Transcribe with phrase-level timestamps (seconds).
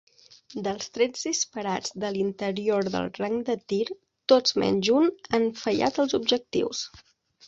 [0.67, 3.83] Dels trets disparats de l'interior del rang de tir,
[4.33, 6.81] tots menys un han fallat els objectius.